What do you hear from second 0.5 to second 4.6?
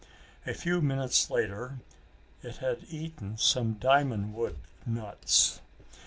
few minutes later it had eaten some diamond wood